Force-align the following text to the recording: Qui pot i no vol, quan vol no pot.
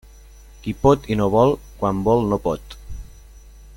Qui 0.63 0.71
pot 0.85 1.05
i 1.15 1.17
no 1.19 1.27
vol, 1.35 1.53
quan 1.83 2.01
vol 2.09 2.25
no 2.33 2.41
pot. 2.47 2.77